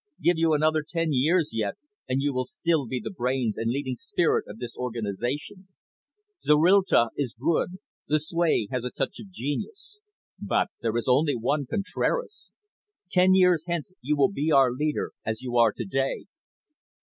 "Give 0.19 0.39
you 0.39 0.53
another 0.55 0.81
ten 0.81 1.09
years 1.13 1.51
yet, 1.53 1.75
and 2.09 2.23
you 2.23 2.33
will 2.33 2.45
still 2.45 2.87
be 2.87 2.99
the 2.99 3.11
brains 3.11 3.55
and 3.55 3.69
leading 3.69 3.93
spirit 3.95 4.45
of 4.47 4.57
this 4.57 4.75
organisation. 4.75 5.67
Zorrilta 6.43 7.11
is 7.15 7.35
good, 7.39 7.77
Lucue 8.09 8.67
has 8.71 8.83
a 8.83 8.89
touch 8.89 9.19
of 9.19 9.29
genius. 9.29 9.99
But 10.39 10.69
there 10.81 10.97
is 10.97 11.07
only 11.07 11.35
one 11.35 11.67
Contraras. 11.67 12.51
Ten 13.11 13.35
years 13.35 13.65
hence 13.67 13.91
you 14.01 14.17
will 14.17 14.31
be 14.31 14.51
our 14.51 14.71
leader, 14.71 15.11
as 15.23 15.43
you 15.43 15.55
are 15.55 15.71
to 15.71 15.85
day." 15.85 16.23